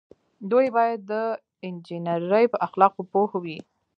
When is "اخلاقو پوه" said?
2.67-3.31